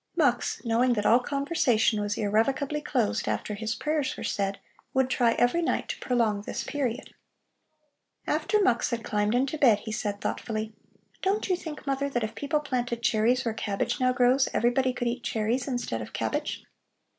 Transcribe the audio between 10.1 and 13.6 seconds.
thoughtfully: "Don't you think, mother, that if people planted cherries where